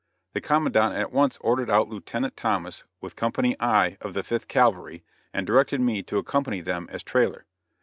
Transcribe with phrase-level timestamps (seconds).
[0.33, 5.03] The commandant at once ordered out Lieutenant Thomas with Company I of the Fifth Cavalry,
[5.31, 7.45] and directed me to accompany them as trailer.